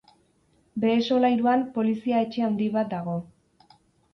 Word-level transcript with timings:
Behe 0.85 0.95
solairuan 1.09 1.65
polizia 1.75 2.25
etxe 2.29 2.47
handi 2.49 2.71
bat 2.79 2.91
dago. 2.95 3.15